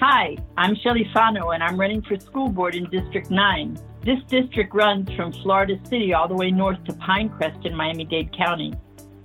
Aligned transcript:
Hi, 0.00 0.34
I'm 0.56 0.76
Shelly 0.76 1.06
Fano, 1.12 1.50
and 1.50 1.62
I'm 1.62 1.78
running 1.78 2.00
for 2.00 2.18
school 2.18 2.48
board 2.48 2.74
in 2.74 2.88
District 2.88 3.30
9. 3.30 3.78
This 4.02 4.18
district 4.28 4.74
runs 4.74 5.12
from 5.12 5.30
Florida 5.30 5.78
City 5.84 6.14
all 6.14 6.26
the 6.26 6.34
way 6.34 6.50
north 6.50 6.82
to 6.84 6.94
Pinecrest 6.94 7.66
in 7.66 7.76
Miami 7.76 8.06
Dade 8.06 8.34
County. 8.34 8.72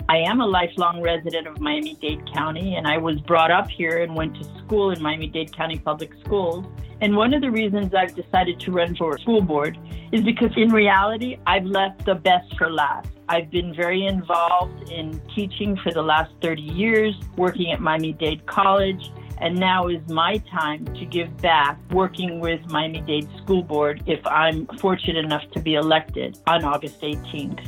I 0.09 0.17
am 0.17 0.41
a 0.41 0.45
lifelong 0.45 1.01
resident 1.01 1.47
of 1.47 1.61
Miami 1.61 1.93
Dade 2.01 2.29
County, 2.33 2.75
and 2.75 2.87
I 2.87 2.97
was 2.97 3.21
brought 3.21 3.51
up 3.51 3.69
here 3.69 4.03
and 4.03 4.13
went 4.17 4.35
to 4.35 4.43
school 4.65 4.91
in 4.91 5.01
Miami 5.01 5.27
Dade 5.27 5.55
County 5.55 5.79
Public 5.79 6.11
Schools. 6.25 6.65
And 6.99 7.15
one 7.15 7.33
of 7.33 7.41
the 7.41 7.51
reasons 7.51 7.93
I've 7.95 8.13
decided 8.13 8.59
to 8.59 8.73
run 8.73 8.97
for 8.97 9.17
school 9.17 9.41
board 9.41 9.77
is 10.11 10.23
because 10.23 10.51
in 10.57 10.73
reality, 10.73 11.37
I've 11.47 11.63
left 11.63 12.03
the 12.03 12.15
best 12.15 12.53
for 12.57 12.69
last. 12.69 13.07
I've 13.29 13.49
been 13.49 13.73
very 13.73 14.05
involved 14.05 14.91
in 14.91 15.21
teaching 15.33 15.77
for 15.77 15.93
the 15.93 16.03
last 16.03 16.33
30 16.41 16.61
years, 16.61 17.15
working 17.37 17.71
at 17.71 17.79
Miami 17.79 18.11
Dade 18.11 18.45
College, 18.45 19.09
and 19.39 19.57
now 19.57 19.87
is 19.87 20.01
my 20.07 20.37
time 20.49 20.85
to 20.85 21.05
give 21.05 21.35
back 21.37 21.79
working 21.91 22.39
with 22.39 22.61
Miami 22.67 23.01
Dade 23.01 23.29
School 23.37 23.63
Board 23.63 24.03
if 24.05 24.25
I'm 24.25 24.67
fortunate 24.79 25.23
enough 25.23 25.49
to 25.51 25.59
be 25.59 25.75
elected 25.75 26.37
on 26.47 26.63
August 26.63 27.01
18th. 27.01 27.65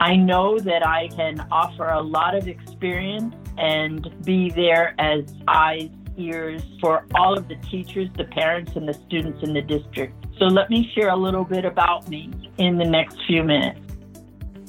I 0.00 0.14
know 0.16 0.58
that 0.58 0.86
I 0.86 1.08
can 1.08 1.40
offer 1.50 1.88
a 1.88 2.00
lot 2.00 2.34
of 2.34 2.46
experience 2.46 3.34
and 3.56 4.08
be 4.24 4.50
there 4.50 4.94
as 4.98 5.24
eyes, 5.48 5.90
ears 6.16 6.62
for 6.80 7.04
all 7.14 7.36
of 7.36 7.48
the 7.48 7.56
teachers, 7.56 8.08
the 8.16 8.24
parents, 8.24 8.72
and 8.76 8.88
the 8.88 8.94
students 8.94 9.42
in 9.42 9.52
the 9.54 9.62
district. 9.62 10.14
So 10.38 10.46
let 10.46 10.70
me 10.70 10.90
share 10.94 11.10
a 11.10 11.16
little 11.16 11.44
bit 11.44 11.64
about 11.64 12.08
me 12.08 12.30
in 12.58 12.78
the 12.78 12.84
next 12.84 13.18
few 13.26 13.42
minutes. 13.42 13.87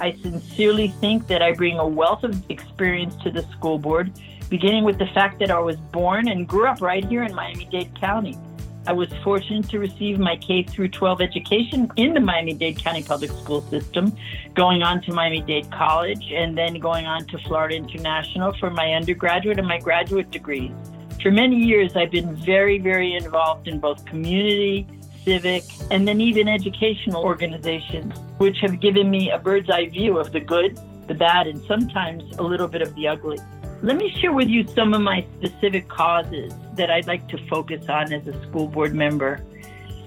I 0.01 0.15
sincerely 0.21 0.89
think 0.99 1.27
that 1.27 1.41
I 1.41 1.51
bring 1.51 1.77
a 1.77 1.87
wealth 1.87 2.23
of 2.23 2.49
experience 2.49 3.15
to 3.23 3.31
the 3.31 3.43
school 3.51 3.77
board, 3.77 4.11
beginning 4.49 4.83
with 4.83 4.97
the 4.97 5.07
fact 5.07 5.39
that 5.39 5.51
I 5.51 5.59
was 5.59 5.75
born 5.77 6.29
and 6.29 6.47
grew 6.47 6.67
up 6.67 6.81
right 6.81 7.03
here 7.05 7.23
in 7.23 7.35
Miami 7.35 7.65
Dade 7.65 7.93
County. 7.99 8.37
I 8.87 8.93
was 8.93 9.09
fortunate 9.23 9.69
to 9.69 9.79
receive 9.79 10.17
my 10.17 10.37
K 10.37 10.63
through 10.63 10.87
12 10.89 11.21
education 11.21 11.91
in 11.97 12.13
the 12.13 12.19
Miami 12.21 12.53
Dade 12.53 12.77
County 12.77 13.03
Public 13.03 13.29
School 13.29 13.61
System, 13.63 14.15
going 14.55 14.81
on 14.81 15.01
to 15.01 15.13
Miami 15.13 15.41
Dade 15.41 15.69
College 15.69 16.31
and 16.31 16.57
then 16.57 16.79
going 16.79 17.05
on 17.05 17.25
to 17.27 17.37
Florida 17.39 17.75
International 17.75 18.53
for 18.53 18.69
my 18.69 18.93
undergraduate 18.93 19.59
and 19.59 19.67
my 19.67 19.79
graduate 19.79 20.31
degrees. 20.31 20.71
For 21.21 21.29
many 21.29 21.57
years, 21.57 21.97
I've 21.97 22.11
been 22.11 22.33
very, 22.37 22.79
very 22.79 23.13
involved 23.15 23.67
in 23.67 23.79
both 23.79 24.05
community, 24.05 24.87
civic, 25.23 25.63
and 25.91 26.07
then 26.07 26.21
even 26.21 26.47
educational 26.47 27.23
organizations, 27.23 28.13
which 28.37 28.57
have 28.61 28.79
given 28.79 29.09
me 29.09 29.31
a 29.31 29.37
bird's 29.37 29.69
eye 29.69 29.87
view 29.87 30.17
of 30.17 30.31
the 30.31 30.39
good, 30.39 30.79
the 31.07 31.13
bad, 31.13 31.47
and 31.47 31.61
sometimes 31.65 32.23
a 32.37 32.43
little 32.43 32.67
bit 32.67 32.81
of 32.81 32.93
the 32.95 33.07
ugly. 33.07 33.37
Let 33.81 33.95
me 33.95 34.11
share 34.19 34.33
with 34.33 34.49
you 34.49 34.67
some 34.67 34.93
of 34.93 35.01
my 35.01 35.25
specific 35.37 35.87
causes 35.87 36.53
that 36.75 36.91
I'd 36.91 37.07
like 37.07 37.27
to 37.29 37.37
focus 37.47 37.87
on 37.87 38.11
as 38.11 38.27
a 38.27 38.41
school 38.47 38.67
board 38.67 38.93
member. 38.93 39.41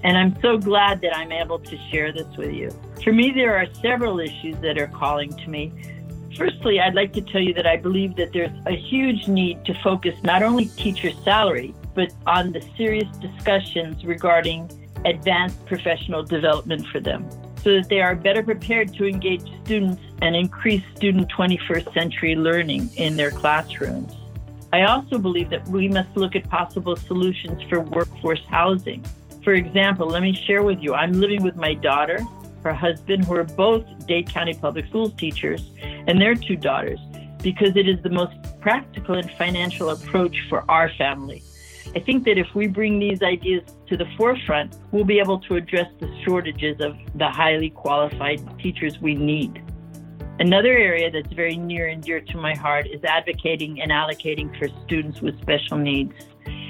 And 0.03 0.17
I'm 0.17 0.39
so 0.41 0.57
glad 0.57 1.01
that 1.01 1.15
I'm 1.15 1.31
able 1.31 1.59
to 1.59 1.77
share 1.89 2.11
this 2.11 2.27
with 2.37 2.53
you. 2.53 2.69
For 3.03 3.11
me, 3.11 3.31
there 3.31 3.55
are 3.55 3.65
several 3.81 4.19
issues 4.19 4.57
that 4.57 4.77
are 4.77 4.87
calling 4.87 5.31
to 5.31 5.49
me. 5.49 5.73
Firstly, 6.37 6.79
I'd 6.79 6.93
like 6.93 7.13
to 7.13 7.21
tell 7.21 7.41
you 7.41 7.53
that 7.53 7.65
I 7.65 7.77
believe 7.77 8.15
that 8.17 8.33
there's 8.33 8.51
a 8.65 8.75
huge 8.75 9.27
need 9.27 9.65
to 9.65 9.73
focus 9.81 10.15
not 10.23 10.43
only 10.43 10.65
teacher 10.65 11.11
salary, 11.23 11.73
but 11.95 12.11
on 12.27 12.51
the 12.51 12.61
serious 12.75 13.07
discussions 13.17 14.03
regarding 14.03 14.69
advanced 15.05 15.65
professional 15.65 16.23
development 16.23 16.85
for 16.87 16.99
them 16.99 17.29
so 17.63 17.73
that 17.75 17.87
they 17.89 18.01
are 18.01 18.15
better 18.15 18.43
prepared 18.43 18.93
to 18.93 19.05
engage 19.05 19.43
students 19.63 20.01
and 20.21 20.35
increase 20.35 20.83
student 20.95 21.31
21st 21.31 21.93
century 21.93 22.35
learning 22.35 22.89
in 22.97 23.15
their 23.15 23.31
classrooms. 23.31 24.13
I 24.73 24.83
also 24.83 25.17
believe 25.17 25.49
that 25.51 25.65
we 25.67 25.87
must 25.87 26.15
look 26.17 26.35
at 26.35 26.49
possible 26.49 26.95
solutions 26.95 27.61
for 27.69 27.79
workforce 27.79 28.43
housing. 28.49 29.05
For 29.43 29.53
example, 29.53 30.07
let 30.07 30.23
me 30.23 30.33
share 30.33 30.63
with 30.63 30.79
you 30.81 30.93
I'm 30.93 31.13
living 31.13 31.43
with 31.43 31.55
my 31.55 31.73
daughter, 31.73 32.19
her 32.63 32.73
husband, 32.73 33.25
who 33.25 33.35
are 33.35 33.43
both 33.43 33.85
Dade 34.07 34.29
County 34.29 34.53
Public 34.53 34.87
Schools 34.87 35.13
teachers, 35.13 35.69
and 35.81 36.19
their 36.19 36.35
two 36.35 36.55
daughters, 36.55 36.99
because 37.41 37.75
it 37.75 37.87
is 37.87 38.01
the 38.01 38.09
most 38.09 38.33
practical 38.61 39.15
and 39.15 39.29
financial 39.31 39.91
approach 39.91 40.35
for 40.49 40.69
our 40.69 40.89
family. 40.95 41.43
I 41.95 41.99
think 41.99 42.23
that 42.25 42.37
if 42.37 42.47
we 42.55 42.67
bring 42.67 42.99
these 42.99 43.21
ideas 43.21 43.63
to 43.87 43.97
the 43.97 44.05
forefront, 44.17 44.77
we'll 44.91 45.03
be 45.03 45.19
able 45.19 45.39
to 45.41 45.55
address 45.55 45.87
the 45.99 46.09
shortages 46.23 46.79
of 46.79 46.95
the 47.15 47.29
highly 47.29 47.69
qualified 47.69 48.41
teachers 48.59 48.99
we 48.99 49.15
need. 49.15 49.61
Another 50.39 50.71
area 50.71 51.11
that's 51.11 51.31
very 51.33 51.57
near 51.57 51.87
and 51.87 52.01
dear 52.01 52.19
to 52.19 52.37
my 52.37 52.55
heart 52.55 52.87
is 52.87 53.03
advocating 53.03 53.81
and 53.81 53.91
allocating 53.91 54.57
for 54.57 54.67
students 54.83 55.21
with 55.21 55.39
special 55.41 55.77
needs. 55.77 56.13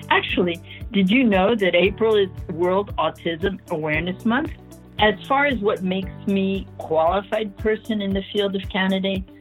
Actually, 0.09 0.61
did 0.91 1.09
you 1.09 1.23
know 1.23 1.55
that 1.55 1.73
April 1.73 2.15
is 2.15 2.29
World 2.49 2.95
Autism 2.97 3.59
Awareness 3.71 4.25
Month? 4.25 4.51
As 4.99 5.15
far 5.27 5.45
as 5.45 5.57
what 5.59 5.81
makes 5.81 6.11
me 6.27 6.67
qualified 6.77 7.57
person 7.57 8.01
in 8.01 8.13
the 8.13 8.23
field 8.33 8.55
of 8.55 8.67
candidates, 8.69 9.31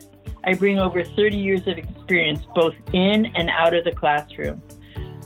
I 0.45 0.55
bring 0.55 0.79
over 0.79 1.05
30 1.05 1.37
years 1.37 1.67
of 1.67 1.79
experience 1.79 2.43
both 2.55 2.75
in 2.93 3.27
and 3.35 3.51
out 3.51 3.75
of 3.75 3.85
the 3.85 3.93
classroom. 3.93 4.63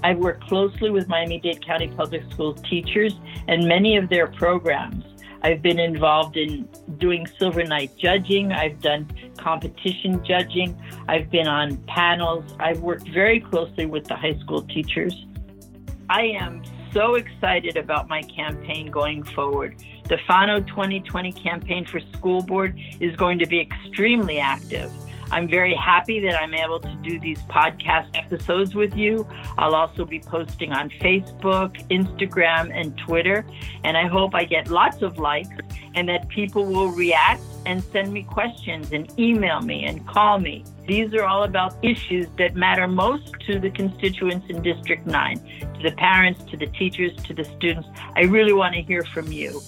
I've 0.06 0.18
worked 0.18 0.46
closely 0.46 0.90
with 0.90 1.08
Miami 1.08 1.40
Dade 1.40 1.66
County 1.66 1.88
Public 1.88 2.22
Schools 2.30 2.60
teachers 2.70 3.12
and 3.48 3.66
many 3.66 3.96
of 3.96 4.08
their 4.08 4.28
programs. 4.28 5.04
I've 5.42 5.62
been 5.62 5.80
involved 5.80 6.36
in 6.36 6.68
doing 6.98 7.26
Silver 7.40 7.64
Knight 7.64 7.90
judging. 7.98 8.52
I've 8.52 8.80
done 8.80 9.10
competition 9.36 10.24
judging. 10.24 10.80
I've 11.08 11.28
been 11.28 11.48
on 11.48 11.78
panels. 11.88 12.44
I've 12.60 12.82
worked 12.82 13.08
very 13.08 13.40
closely 13.40 13.86
with 13.86 14.04
the 14.04 14.14
high 14.14 14.38
school 14.38 14.62
teachers. 14.62 15.26
I 16.08 16.26
am 16.40 16.62
so 16.92 17.16
excited 17.16 17.76
about 17.76 18.08
my 18.08 18.22
campaign 18.22 18.92
going 18.92 19.24
forward. 19.24 19.74
The 20.04 20.18
FANO 20.28 20.60
2020 20.60 21.32
campaign 21.32 21.84
for 21.84 21.98
school 22.16 22.42
board 22.42 22.78
is 23.00 23.16
going 23.16 23.40
to 23.40 23.46
be 23.46 23.60
extremely 23.60 24.38
active. 24.38 24.92
I'm 25.30 25.48
very 25.48 25.74
happy 25.74 26.20
that 26.20 26.40
I'm 26.40 26.54
able 26.54 26.80
to 26.80 26.94
do 27.02 27.18
these 27.18 27.40
podcast 27.42 28.08
episodes 28.14 28.74
with 28.74 28.96
you. 28.96 29.26
I'll 29.58 29.74
also 29.74 30.04
be 30.04 30.20
posting 30.20 30.72
on 30.72 30.90
Facebook, 30.90 31.76
Instagram, 31.88 32.70
and 32.72 32.96
Twitter. 32.98 33.44
And 33.84 33.96
I 33.96 34.06
hope 34.06 34.34
I 34.34 34.44
get 34.44 34.68
lots 34.68 35.02
of 35.02 35.18
likes 35.18 35.48
and 35.94 36.08
that 36.08 36.28
people 36.28 36.64
will 36.64 36.90
react 36.90 37.42
and 37.64 37.82
send 37.82 38.12
me 38.12 38.22
questions 38.22 38.92
and 38.92 39.12
email 39.18 39.60
me 39.60 39.84
and 39.84 40.06
call 40.06 40.38
me. 40.38 40.64
These 40.86 41.14
are 41.14 41.24
all 41.24 41.42
about 41.42 41.76
issues 41.82 42.28
that 42.38 42.54
matter 42.54 42.86
most 42.86 43.34
to 43.46 43.58
the 43.58 43.70
constituents 43.70 44.46
in 44.48 44.62
District 44.62 45.04
9, 45.04 45.36
to 45.38 45.82
the 45.82 45.96
parents, 45.96 46.44
to 46.50 46.56
the 46.56 46.66
teachers, 46.66 47.14
to 47.24 47.34
the 47.34 47.44
students. 47.44 47.88
I 48.14 48.22
really 48.22 48.52
want 48.52 48.74
to 48.74 48.82
hear 48.82 49.02
from 49.02 49.32
you. 49.32 49.60